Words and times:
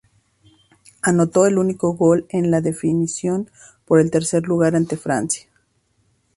Anotó 1.03 1.45
el 1.45 1.59
único 1.59 1.93
gol 1.93 2.25
en 2.29 2.49
la 2.49 2.59
definición 2.59 3.51
por 3.85 3.99
el 3.99 4.09
tercer 4.09 4.47
lugar 4.47 4.75
ante 4.75 4.97
Francia. 4.97 5.47